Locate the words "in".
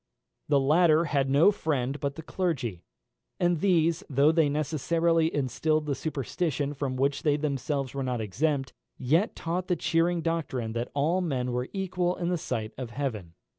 12.15-12.29